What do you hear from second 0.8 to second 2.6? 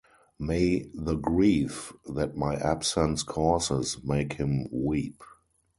the grief that my